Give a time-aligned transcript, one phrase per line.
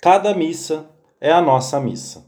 [0.00, 0.88] Cada missa
[1.20, 2.24] é a nossa missa.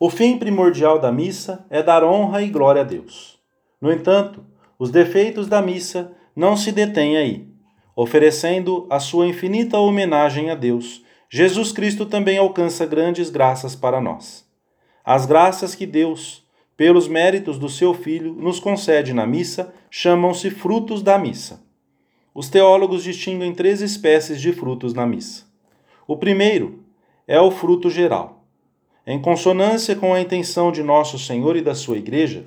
[0.00, 3.38] O fim primordial da missa é dar honra e glória a Deus.
[3.78, 4.42] No entanto,
[4.78, 7.46] os defeitos da missa não se detêm aí.
[7.94, 14.46] Oferecendo a sua infinita homenagem a Deus, Jesus Cristo também alcança grandes graças para nós.
[15.04, 16.42] As graças que Deus,
[16.74, 21.60] pelos méritos do seu Filho, nos concede na missa chamam-se frutos da missa.
[22.34, 25.47] Os teólogos distinguem três espécies de frutos na missa.
[26.08, 26.82] O primeiro
[27.26, 28.42] é o fruto geral.
[29.06, 32.46] Em consonância com a intenção de Nosso Senhor e da sua Igreja,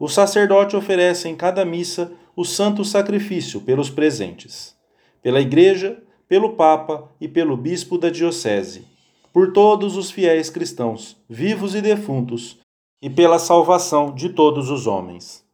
[0.00, 4.74] o sacerdote oferece em cada missa o santo sacrifício pelos presentes,
[5.20, 8.86] pela Igreja, pelo Papa e pelo Bispo da Diocese,
[9.30, 12.60] por todos os fiéis cristãos, vivos e defuntos,
[13.02, 15.44] e pela salvação de todos os homens.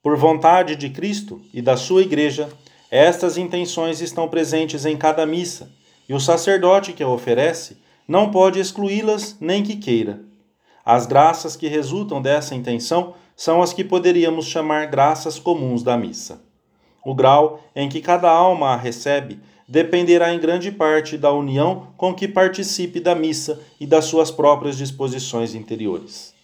[0.00, 2.48] Por vontade de Cristo e da sua Igreja,
[2.88, 5.79] estas intenções estão presentes em cada missa
[6.10, 7.76] e o sacerdote que a oferece
[8.08, 10.20] não pode excluí-las nem que queira.
[10.84, 16.42] As graças que resultam dessa intenção são as que poderíamos chamar graças comuns da missa.
[17.06, 19.38] O grau em que cada alma a recebe
[19.68, 24.76] dependerá em grande parte da união com que participe da missa e das suas próprias
[24.76, 26.34] disposições interiores.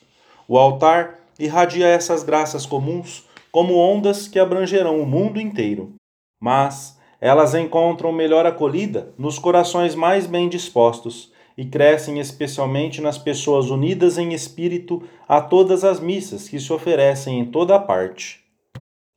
[0.47, 5.92] O altar irradia essas graças comuns como ondas que abrangerão o mundo inteiro.
[6.41, 13.70] Mas elas encontram melhor acolhida nos corações mais bem dispostos e crescem especialmente nas pessoas
[13.70, 18.44] unidas em espírito a todas as missas que se oferecem em toda a parte.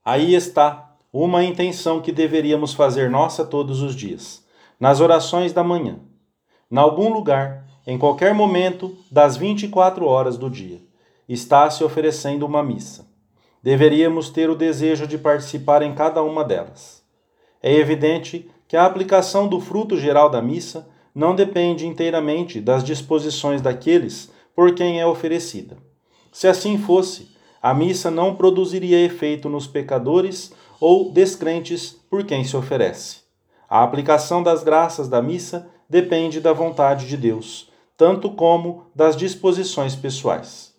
[0.04, 4.46] Aí está uma intenção que deveríamos fazer nossa todos os dias,
[4.80, 6.00] nas orações da manhã,
[6.72, 10.80] em algum lugar, em qualquer momento das 24 horas do dia,
[11.28, 13.08] está se oferecendo uma missa.
[13.62, 16.99] Deveríamos ter o desejo de participar em cada uma delas.
[17.62, 23.62] É evidente que a aplicação do fruto geral da missa não depende inteiramente das disposições
[23.62, 25.78] daqueles por quem é oferecida.
[26.32, 32.56] Se assim fosse, a missa não produziria efeito nos pecadores ou descrentes por quem se
[32.56, 33.22] oferece.
[33.70, 39.96] A aplicação das graças da missa depende da vontade de Deus, tanto como das disposições
[39.96, 40.74] pessoais.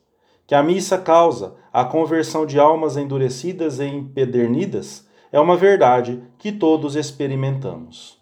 [0.46, 6.50] Que a missa causa a conversão de almas endurecidas e empedernidas é uma verdade que
[6.50, 8.18] todos experimentamos.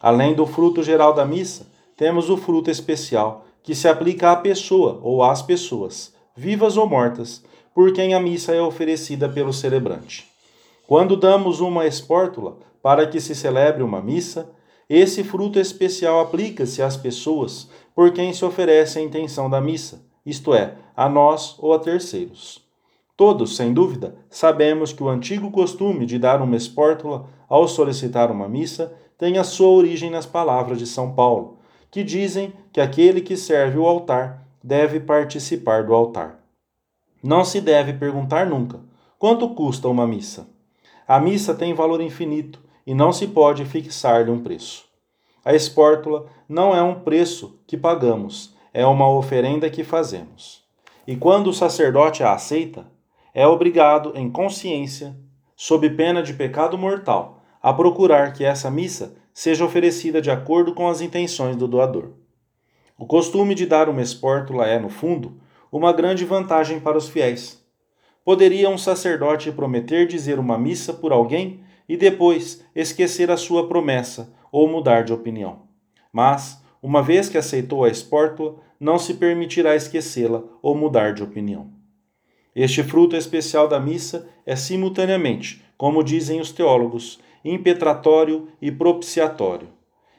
[0.00, 1.66] Além do fruto geral da missa,
[1.96, 7.44] temos o fruto especial, que se aplica à pessoa ou às pessoas, vivas ou mortas,
[7.74, 10.26] por quem a missa é oferecida pelo celebrante.
[10.86, 14.50] Quando damos uma espórtula para que se celebre uma missa,
[14.88, 20.54] esse fruto especial aplica-se às pessoas por quem se oferece a intenção da missa, isto
[20.54, 22.61] é, a nós ou a terceiros.
[23.22, 28.48] Todos, sem dúvida, sabemos que o antigo costume de dar uma espórtula ao solicitar uma
[28.48, 33.36] missa tem a sua origem nas palavras de São Paulo, que dizem que aquele que
[33.36, 36.40] serve o altar deve participar do altar.
[37.22, 38.80] Não se deve perguntar nunca
[39.20, 40.48] quanto custa uma missa.
[41.06, 44.84] A missa tem valor infinito e não se pode fixar-lhe um preço.
[45.44, 50.64] A espórtula não é um preço que pagamos, é uma oferenda que fazemos.
[51.06, 52.90] E quando o sacerdote a aceita,
[53.34, 55.16] é obrigado, em consciência,
[55.56, 60.88] sob pena de pecado mortal, a procurar que essa missa seja oferecida de acordo com
[60.88, 62.10] as intenções do doador.
[62.98, 65.40] O costume de dar uma espórtula é, no fundo,
[65.70, 67.64] uma grande vantagem para os fiéis.
[68.24, 74.32] Poderia um sacerdote prometer dizer uma missa por alguém e depois esquecer a sua promessa
[74.52, 75.62] ou mudar de opinião.
[76.12, 81.81] Mas, uma vez que aceitou a espórtula, não se permitirá esquecê-la ou mudar de opinião.
[82.54, 89.68] Este fruto especial da missa é simultaneamente, como dizem os teólogos, impetratório e propiciatório.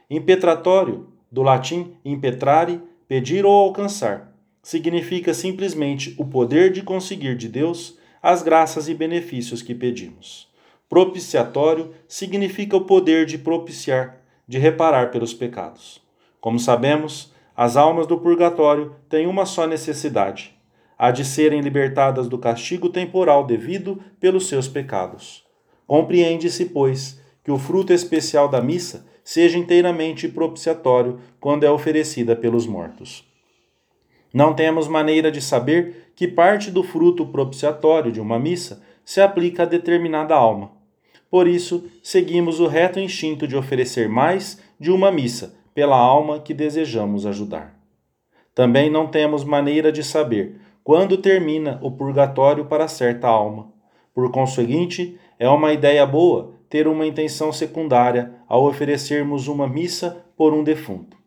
[0.10, 7.98] Impetratório, do latim impetrare, pedir ou alcançar, significa simplesmente o poder de conseguir de Deus
[8.22, 10.48] as graças e benefícios que pedimos.
[10.90, 16.02] Propiciatório significa o poder de propiciar, de reparar pelos pecados.
[16.40, 20.53] Como sabemos, as almas do purgatório têm uma só necessidade:
[21.03, 25.44] há de serem libertadas do castigo temporal devido pelos seus pecados.
[25.85, 32.66] Compreende-se, pois, que o fruto especial da missa seja inteiramente propiciatório quando é oferecida pelos
[32.66, 33.29] mortos.
[34.34, 39.64] Não temos maneira de saber que parte do fruto propiciatório de uma missa se aplica
[39.64, 40.72] a determinada alma.
[41.29, 46.53] Por isso, seguimos o reto instinto de oferecer mais de uma missa pela alma que
[46.53, 47.78] desejamos ajudar.
[48.55, 53.72] Também não temos maneira de saber quando termina o purgatório para certa alma.
[54.14, 60.53] Por conseguinte, é uma ideia boa ter uma intenção secundária ao oferecermos uma missa por
[60.53, 61.18] um defunto.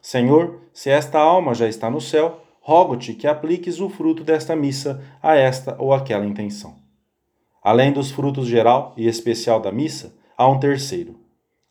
[0.00, 5.02] Senhor, se esta alma já está no céu, rogo-te que apliques o fruto desta missa
[5.22, 6.76] a esta ou aquela intenção.
[7.62, 11.18] Além dos frutos geral e especial da missa, há um terceiro.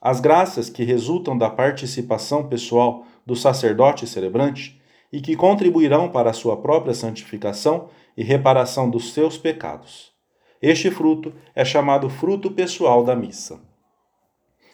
[0.01, 4.78] As graças que resultam da participação pessoal do sacerdote celebrante
[5.11, 10.11] e que contribuirão para a sua própria santificação e reparação dos seus pecados.
[10.61, 13.59] Este fruto é chamado fruto pessoal da missa.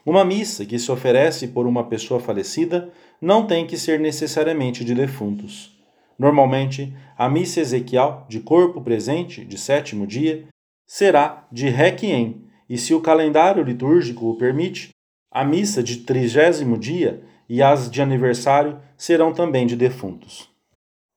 [0.05, 2.91] Uma missa que se oferece por uma pessoa falecida
[3.21, 5.75] não tem que ser necessariamente de defuntos.
[6.17, 10.47] Normalmente, a missa ezequial de corpo presente, de sétimo dia,
[10.85, 14.89] será de requiem, e se o calendário litúrgico o permite,
[15.31, 20.49] a missa de trigésimo dia e as de aniversário serão também de defuntos.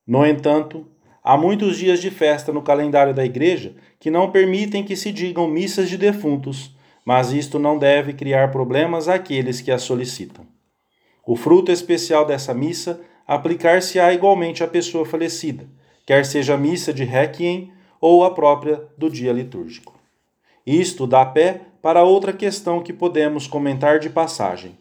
[0.06, 0.86] No entanto,
[1.22, 5.48] há muitos dias de festa no calendário da Igreja que não permitem que se digam
[5.48, 10.46] missas de defuntos, mas isto não deve criar problemas àqueles que a solicitam.
[11.26, 15.68] O fruto especial dessa missa aplicar-se-á igualmente à pessoa falecida,
[16.06, 17.70] quer seja a missa de Requiem
[18.00, 19.94] ou a própria do dia litúrgico.
[20.66, 24.78] Isto dá pé para outra questão que podemos comentar de passagem.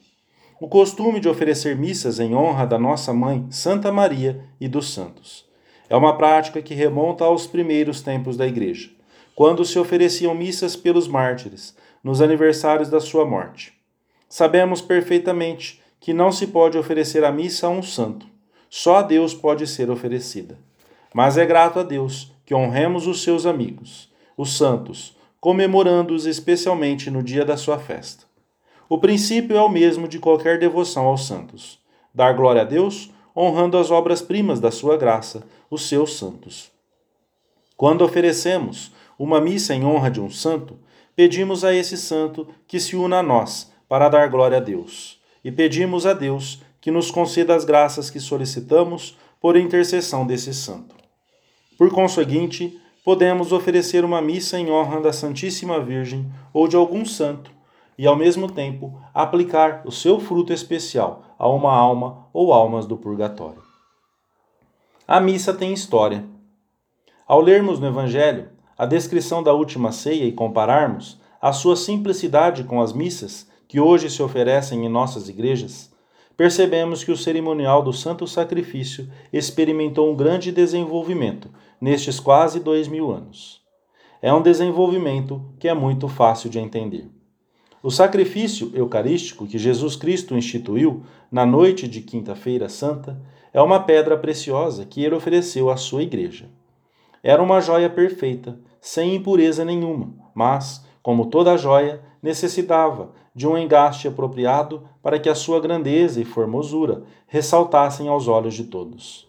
[0.59, 5.45] O costume de oferecer missas em honra da nossa mãe, Santa Maria e dos santos.
[5.87, 8.89] É uma prática que remonta aos primeiros tempos da Igreja,
[9.35, 13.71] quando se ofereciam missas pelos mártires, nos aniversários da sua morte.
[14.27, 18.25] Sabemos perfeitamente que não se pode oferecer a missa a um santo,
[18.67, 20.57] só a Deus pode ser oferecida.
[21.13, 27.21] Mas é grato a Deus que honremos os seus amigos, os santos, comemorando-os especialmente no
[27.21, 28.26] dia da sua festa.
[28.89, 31.79] O princípio é o mesmo de qualquer devoção aos santos:
[32.13, 36.71] dar glória a Deus, honrando as obras-primas da sua graça, os seus santos.
[37.75, 40.79] Quando oferecemos uma missa em honra de um santo,
[41.15, 45.51] pedimos a esse santo que se una a nós para dar glória a Deus, e
[45.51, 50.95] pedimos a Deus que nos conceda as graças que solicitamos por intercessão desse santo.
[51.77, 57.56] Por conseguinte, podemos oferecer uma missa em honra da Santíssima Virgem ou de algum santo
[57.97, 62.95] e, ao mesmo tempo, aplicar o seu fruto especial a uma alma ou almas do
[62.95, 63.61] purgatório.
[65.07, 66.23] A missa tem história.
[67.25, 72.81] Ao lermos no Evangelho a descrição da última ceia e compararmos a sua simplicidade com
[72.81, 75.91] as missas que hoje se oferecem em nossas igrejas,
[76.35, 81.49] percebemos que o cerimonial do Santo Sacrifício experimentou um grande desenvolvimento
[81.81, 83.61] nestes quase dois mil anos.
[84.21, 87.16] É um desenvolvimento que é muito fácil de entender.
[87.83, 93.21] O sacrifício eucarístico que Jesus Cristo instituiu na noite de Quinta-feira Santa
[93.53, 96.49] é uma pedra preciosa que ele ofereceu à sua igreja.
[97.21, 104.07] Era uma joia perfeita, sem impureza nenhuma, mas, como toda joia, necessitava de um engaste
[104.07, 109.27] apropriado para que a sua grandeza e formosura ressaltassem aos olhos de todos.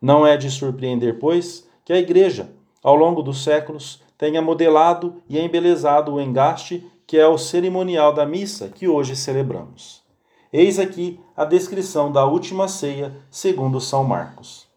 [0.00, 2.50] Não é de surpreender, pois, que a Igreja,
[2.82, 8.24] ao longo dos séculos, tenha modelado e embelezado o engaste que é o cerimonial da
[8.24, 10.00] missa que hoje celebramos.
[10.52, 14.68] Eis aqui a descrição da última ceia segundo São Marcos.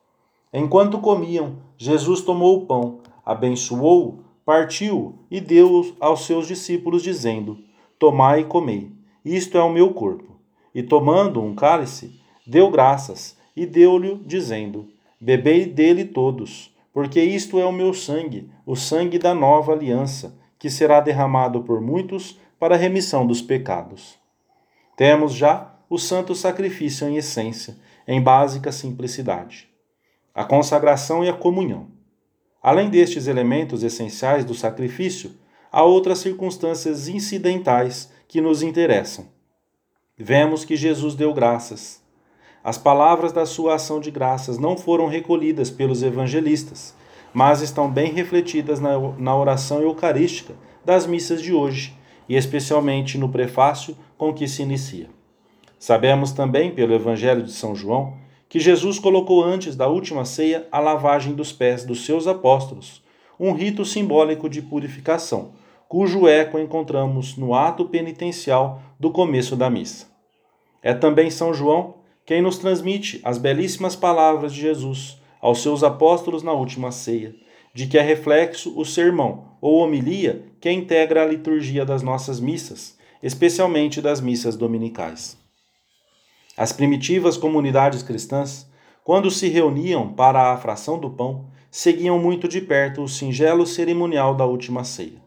[0.52, 7.60] Enquanto comiam, Jesus tomou o pão, abençoou-o, partiu e deu aos seus discípulos, dizendo:
[8.00, 8.92] Tomai e comei,
[9.24, 10.36] isto é o meu corpo.
[10.74, 14.88] E tomando um cálice, deu graças e deu-lhe, dizendo:
[15.22, 20.70] Bebei dele todos, porque isto é o meu sangue, o sangue da nova aliança, que
[20.70, 24.18] será derramado por muitos para a remissão dos pecados.
[24.96, 27.76] Temos já o santo sacrifício em essência,
[28.08, 29.68] em básica simplicidade.
[30.34, 31.88] A consagração e a comunhão.
[32.62, 35.34] Além destes elementos essenciais do sacrifício,
[35.70, 39.28] há outras circunstâncias incidentais que nos interessam.
[40.18, 42.02] Vemos que Jesus deu graças.
[42.64, 46.96] As palavras da sua ação de graças não foram recolhidas pelos evangelistas,
[47.34, 50.54] mas estão bem refletidas na, na oração eucarística
[50.86, 51.98] das missas de hoje,
[52.30, 55.10] e especialmente no prefácio com que se inicia.
[55.80, 58.14] Sabemos também, pelo Evangelho de São João,
[58.48, 63.02] que Jesus colocou antes da última ceia a lavagem dos pés dos seus apóstolos,
[63.40, 65.52] um rito simbólico de purificação,
[65.90, 70.08] cujo eco encontramos no ato penitencial do começo da missa.
[70.82, 76.42] É também São João quem nos transmite as belíssimas palavras de Jesus aos seus apóstolos
[76.42, 77.36] na última ceia,
[77.74, 82.98] de que é reflexo o sermão ou homilia que integra a liturgia das nossas missas,
[83.22, 85.38] especialmente das missas dominicais.
[86.56, 88.72] As primitivas comunidades cristãs,
[89.04, 94.34] quando se reuniam para a fração do pão, seguiam muito de perto o singelo cerimonial
[94.34, 95.22] da última ceia.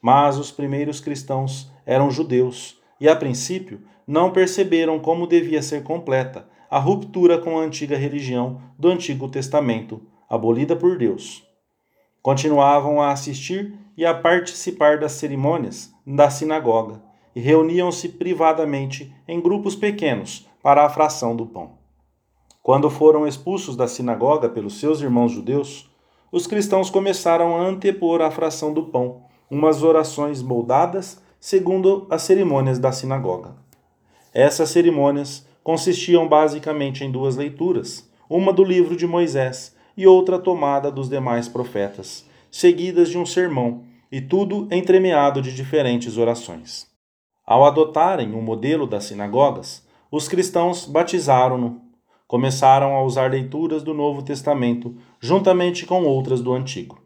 [0.00, 6.50] Mas os primeiros cristãos eram judeus e, a princípio, não perceberam como devia ser completa
[6.72, 11.46] a ruptura com a antiga religião do Antigo Testamento, abolida por Deus.
[12.22, 17.02] Continuavam a assistir e a participar das cerimônias da sinagoga
[17.36, 21.72] e reuniam-se privadamente em grupos pequenos para a fração do pão.
[22.62, 25.90] Quando foram expulsos da sinagoga pelos seus irmãos judeus,
[26.32, 32.78] os cristãos começaram a antepor à fração do pão umas orações moldadas segundo as cerimônias
[32.78, 33.56] da sinagoga.
[34.32, 40.90] Essas cerimônias consistiam basicamente em duas leituras, uma do livro de Moisés e outra tomada
[40.90, 46.86] dos demais profetas, seguidas de um sermão, e tudo entremeado de diferentes orações.
[47.46, 51.80] Ao adotarem o modelo das sinagogas, os cristãos batizaram-no,
[52.26, 57.00] começaram a usar leituras do Novo Testamento juntamente com outras do Antigo.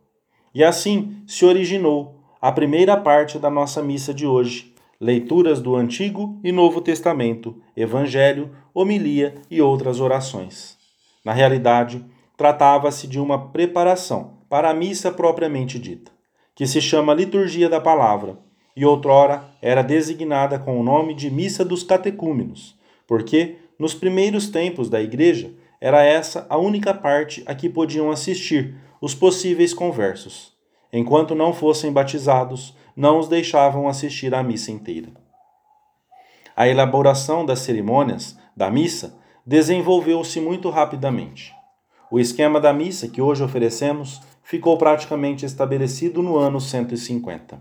[0.53, 6.41] E assim se originou a primeira parte da nossa missa de hoje, leituras do Antigo
[6.43, 10.77] e Novo Testamento, Evangelho, homilia e outras orações.
[11.25, 12.05] Na realidade,
[12.37, 16.13] tratava-se de uma preparação para a missa propriamente dita,
[16.55, 18.39] que se chama Liturgia da Palavra,
[18.77, 22.77] e outrora era designada com o nome de Missa dos Catecúmenos,
[23.07, 25.51] porque, nos primeiros tempos da Igreja,
[25.81, 30.56] era essa a única parte a que podiam assistir os possíveis conversos.
[30.99, 35.11] Enquanto não fossem batizados, não os deixavam assistir à missa inteira.
[36.57, 41.53] A elaboração das cerimônias da missa desenvolveu-se muito rapidamente.
[42.11, 47.61] O esquema da missa que hoje oferecemos ficou praticamente estabelecido no ano 150.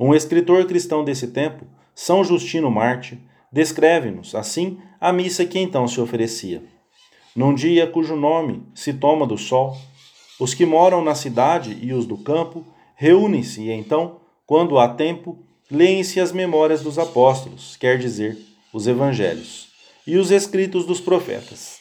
[0.00, 3.22] Um escritor cristão desse tempo, São Justino Marte,
[3.52, 6.62] descreve-nos, assim, a missa que então se oferecia.
[7.36, 9.76] Num dia cujo nome se toma do sol,
[10.38, 12.64] os que moram na cidade e os do campo
[12.94, 15.36] reúnem-se e então quando há tempo,
[15.68, 18.38] leem-se as memórias dos apóstolos, quer dizer,
[18.72, 19.68] os evangelhos,
[20.06, 21.80] e os escritos dos profetas.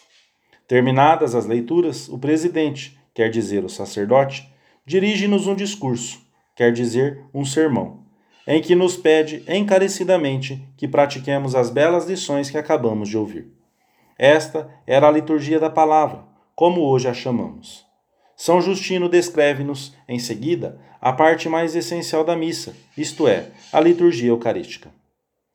[0.68, 4.52] Terminadas as leituras, o presidente, quer dizer, o sacerdote,
[4.84, 6.20] dirige-nos um discurso,
[6.56, 8.00] quer dizer, um sermão,
[8.48, 13.48] em que nos pede encarecidamente que pratiquemos as belas lições que acabamos de ouvir.
[14.18, 16.24] Esta era a liturgia da palavra,
[16.56, 17.85] como hoje a chamamos.
[18.36, 24.30] São Justino descreve-nos, em seguida, a parte mais essencial da missa, isto é, a liturgia
[24.30, 24.90] eucarística.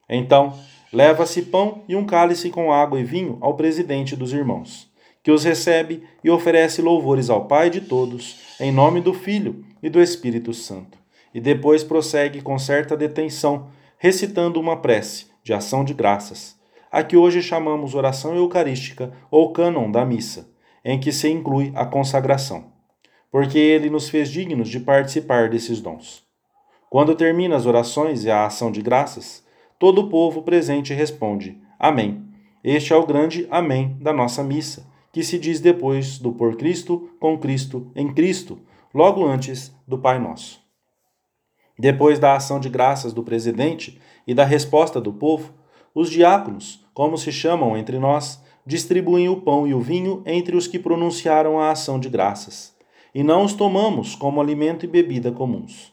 [0.08, 0.58] Então,
[0.92, 4.90] leva-se pão e um cálice com água e vinho ao presidente dos irmãos,
[5.22, 9.90] que os recebe e oferece louvores ao Pai de todos, em nome do Filho e
[9.90, 10.98] do Espírito Santo,
[11.34, 13.68] e depois prossegue com certa detenção,
[13.98, 16.58] recitando uma prece de ação de graças,
[16.90, 20.48] a que hoje chamamos oração eucarística ou cânon da missa
[20.84, 22.64] em que se inclui a consagração,
[23.30, 26.24] porque ele nos fez dignos de participar desses dons.
[26.88, 29.44] Quando termina as orações e a ação de graças,
[29.78, 32.24] todo o povo presente responde: Amém.
[32.62, 37.10] Este é o grande Amém da nossa missa, que se diz depois do por Cristo,
[37.18, 38.58] com Cristo, em Cristo,
[38.92, 40.60] logo antes do Pai Nosso.
[41.78, 45.54] Depois da ação de graças do presidente e da resposta do povo,
[45.94, 50.68] os diáconos, como se chamam entre nós, distribuem o pão e o vinho entre os
[50.68, 52.72] que pronunciaram a ação de graças,
[53.12, 55.92] e não os tomamos como alimento e bebida comuns.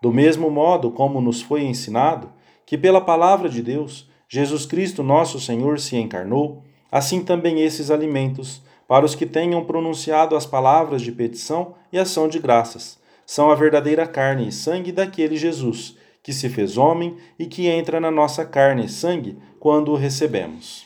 [0.00, 2.32] Do mesmo modo como nos foi ensinado
[2.64, 8.62] que pela palavra de Deus Jesus Cristo nosso Senhor se encarnou, assim também esses alimentos,
[8.88, 13.54] para os que tenham pronunciado as palavras de petição e ação de graças, são a
[13.54, 18.42] verdadeira carne e sangue daquele Jesus, que se fez homem e que entra na nossa
[18.42, 20.85] carne e sangue quando o recebemos.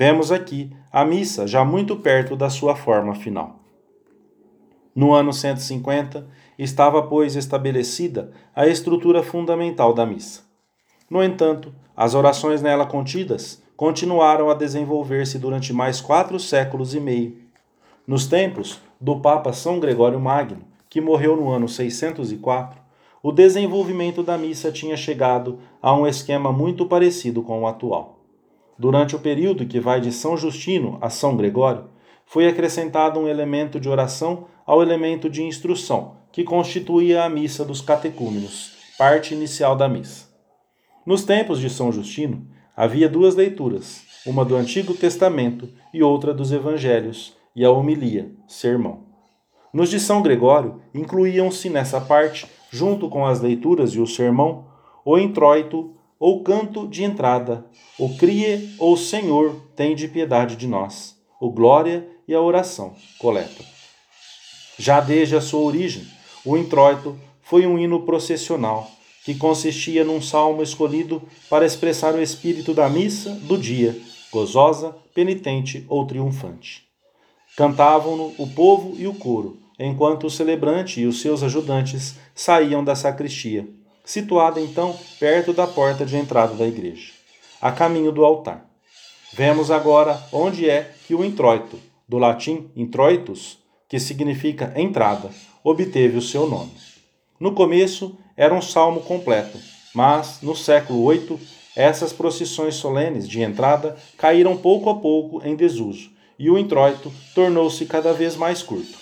[0.00, 3.60] Vemos aqui a missa já muito perto da sua forma final.
[4.96, 6.26] No ano 150,
[6.58, 10.40] estava, pois, estabelecida a estrutura fundamental da missa.
[11.10, 17.36] No entanto, as orações nela contidas continuaram a desenvolver-se durante mais quatro séculos e meio.
[18.06, 22.80] Nos tempos do Papa São Gregório Magno, que morreu no ano 604,
[23.22, 28.19] o desenvolvimento da missa tinha chegado a um esquema muito parecido com o atual.
[28.80, 31.90] Durante o período que vai de São Justino a São Gregório,
[32.24, 37.82] foi acrescentado um elemento de oração ao elemento de instrução, que constituía a missa dos
[37.82, 40.30] catecúmenos, parte inicial da missa.
[41.04, 46.50] Nos tempos de São Justino, havia duas leituras, uma do Antigo Testamento e outra dos
[46.50, 49.04] Evangelhos, e a homilia, sermão.
[49.74, 54.64] Nos de São Gregório, incluíam-se nessa parte, junto com as leituras e o sermão,
[55.04, 57.64] o introito ou canto de entrada,
[57.98, 63.64] o crie ou Senhor, tem de piedade de nós, o glória e a oração, coleta.
[64.78, 66.06] Já desde a sua origem,
[66.44, 68.90] o introito foi um hino processional
[69.24, 73.98] que consistia num salmo escolhido para expressar o espírito da missa do dia
[74.30, 76.84] gozosa, penitente ou triunfante.
[77.56, 82.94] Cantavam-no o povo e o coro, enquanto o celebrante e os seus ajudantes saíam da
[82.94, 83.68] sacristia,
[84.10, 87.12] situada então perto da porta de entrada da igreja,
[87.62, 88.68] a caminho do altar.
[89.32, 95.30] Vemos agora onde é que o introito, do latim introitus, que significa entrada,
[95.62, 96.72] obteve o seu nome.
[97.38, 99.56] No começo era um salmo completo,
[99.94, 101.38] mas no século VIII
[101.76, 107.86] essas procissões solenes de entrada caíram pouco a pouco em desuso e o introito tornou-se
[107.86, 108.98] cada vez mais curto.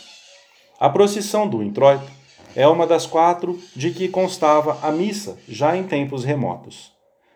[0.79, 2.18] A procissão do introito
[2.55, 6.93] é uma das quatro de que constava a missa já em tempos remotos.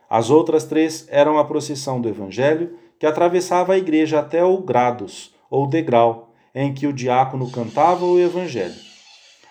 [0.08, 5.34] As outras três eram a procissão do Evangelho, que atravessava a igreja até o grados,
[5.50, 8.74] ou degrau, em que o diácono cantava o Evangelho.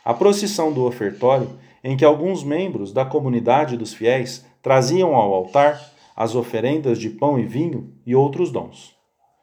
[0.06, 1.50] A procissão do ofertório,
[1.84, 5.82] em que alguns membros da comunidade dos fiéis traziam ao altar
[6.15, 8.96] as oferendas de pão e vinho e outros dons.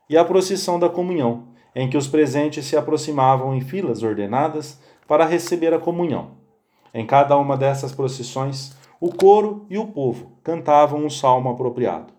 [0.09, 1.49] E a procissão da comunhão,
[1.79, 6.33] em que os presentes se aproximavam em filas ordenadas para receber a comunhão.
[6.93, 12.13] Em cada uma dessas procissões, o coro e o povo cantavam um salmo apropriado.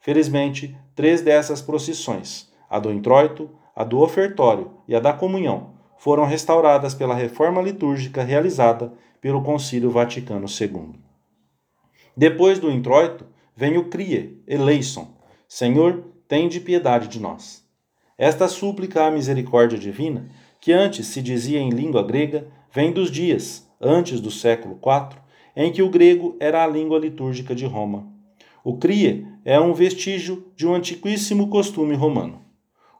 [0.00, 6.24] Felizmente, três dessas procissões, a do introito, a do ofertório e a da comunhão, foram
[6.24, 10.98] restauradas pela reforma litúrgica realizada pelo Concílio Vaticano II.
[12.16, 15.06] Depois do introito, vem o crie, eleison,
[15.48, 17.63] Senhor, tende piedade de nós.
[18.16, 20.28] Esta súplica à misericórdia divina,
[20.60, 25.18] que antes se dizia em língua grega, vem dos dias, antes do século IV,
[25.56, 28.06] em que o grego era a língua litúrgica de Roma.
[28.62, 32.40] O crie é um vestígio de um antiquíssimo costume romano.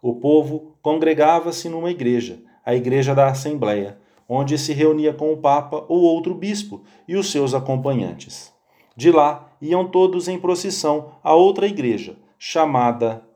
[0.03, 5.85] O povo congregava-se numa igreja, a igreja da Assembleia, onde se reunia com o Papa
[5.89, 8.53] ou outro bispo e os seus acompanhantes.
[8.97, 13.27] De lá iam todos em procissão a outra igreja, chamada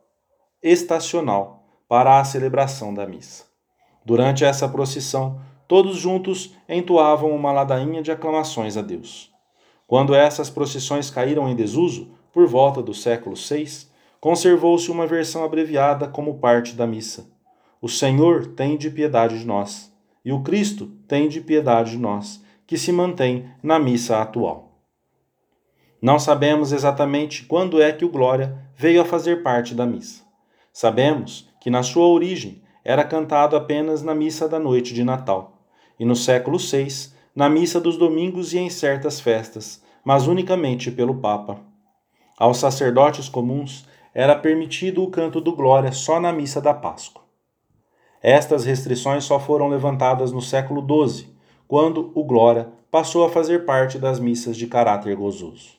[0.62, 1.57] estacional,
[1.88, 3.44] para a celebração da missa.
[4.04, 9.32] Durante essa procissão, todos juntos entoavam uma ladainha de aclamações a Deus.
[9.86, 13.88] Quando essas procissões caíram em desuso, por volta do século VI,
[14.20, 17.26] conservou-se uma versão abreviada como parte da missa.
[17.80, 19.92] O Senhor tem de piedade de nós,
[20.24, 24.68] e o Cristo tem de piedade de nós, que se mantém na missa atual.
[26.02, 30.22] Não sabemos exatamente quando é que o Glória veio a fazer parte da missa.
[30.72, 35.58] Sabemos que na sua origem era cantado apenas na missa da noite de Natal,
[35.98, 41.16] e no século VI, na missa dos domingos e em certas festas, mas unicamente pelo
[41.16, 41.60] Papa.
[42.38, 47.22] Aos sacerdotes comuns era permitido o canto do Glória só na missa da Páscoa.
[48.22, 51.28] Estas restrições só foram levantadas no século XII,
[51.68, 55.72] quando o Glória passou a fazer parte das missas de caráter gozoso.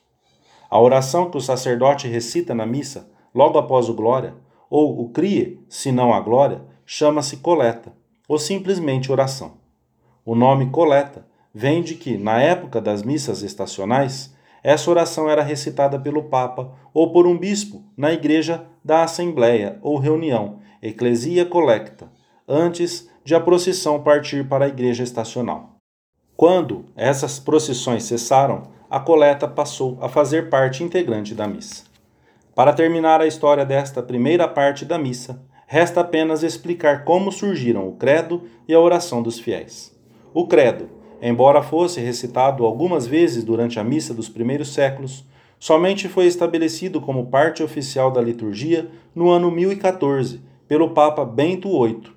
[0.69, 4.35] A oração que o sacerdote recita na missa, logo após o Glória,
[4.69, 7.93] ou o crie, se não a glória, chama-se coleta,
[8.27, 9.53] ou simplesmente oração.
[10.25, 15.97] O nome coleta vem de que, na época das missas estacionais, essa oração era recitada
[15.97, 22.11] pelo Papa ou por um bispo na igreja da Assembleia ou reunião, Eclesia Collecta,
[22.47, 25.77] antes de a procissão partir para a igreja estacional.
[26.35, 31.88] Quando essas procissões cessaram, a coleta passou a fazer parte integrante da missa.
[32.59, 37.93] Para terminar a história desta primeira parte da missa, resta apenas explicar como surgiram o
[37.93, 39.97] credo e a oração dos fiéis.
[40.33, 40.89] O credo,
[41.21, 45.25] embora fosse recitado algumas vezes durante a missa dos primeiros séculos,
[45.57, 52.11] somente foi estabelecido como parte oficial da liturgia no ano 1014, pelo Papa Bento VIII.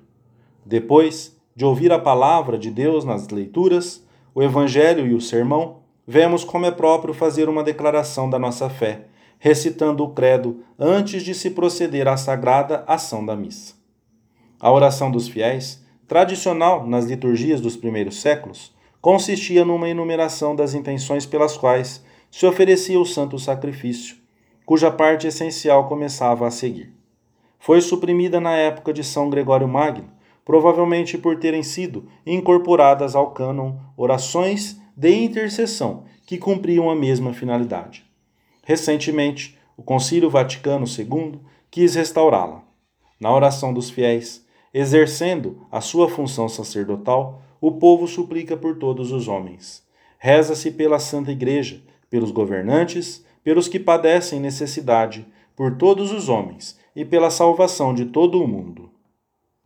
[0.65, 6.43] Depois de ouvir a palavra de Deus nas leituras, o Evangelho e o sermão, vemos
[6.43, 9.05] como é próprio fazer uma declaração da nossa fé
[9.43, 13.73] recitando o credo antes de se proceder à sagrada ação da missa.
[14.57, 21.25] A oração dos fiéis, tradicional nas liturgias dos primeiros séculos, consistia numa enumeração das intenções
[21.25, 22.01] pelas quais
[22.31, 24.15] se oferecia o santo sacrifício,
[24.65, 26.95] cuja parte essencial começava a seguir.
[27.59, 30.09] Foi suprimida na época de São Gregório Magno,
[30.45, 38.12] provavelmente por terem sido incorporadas ao cânon orações de intercessão que cumpriam a mesma finalidade.
[38.63, 42.63] Recentemente, o Concílio Vaticano II quis restaurá-la.
[43.19, 49.27] Na oração dos fiéis, exercendo a sua função sacerdotal, o povo suplica por todos os
[49.27, 49.83] homens.
[50.17, 57.03] Reza-se pela Santa Igreja, pelos governantes, pelos que padecem necessidade, por todos os homens e
[57.03, 58.92] pela salvação de todo o mundo.